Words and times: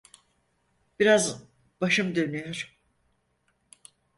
Biraz 0.99 1.43
başım 1.81 2.15
dönüyor. 2.15 2.77